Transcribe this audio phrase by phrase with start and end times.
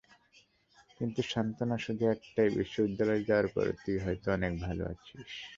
[0.99, 5.29] কিন্তু সান্ত্বনা শুধু একটাই—বিশ্ববিদ্যালয়ে যাওয়ার পরে তুই হয়তো অনেক ভালো আছিস।